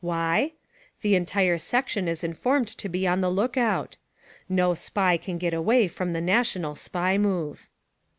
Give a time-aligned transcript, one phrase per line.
[0.03, 0.53] Why?
[1.01, 3.97] The entire sec tion is informed' to be on the lookout.
[4.49, 7.69] No SPY can get away from the NATIONAL SPY MOVE.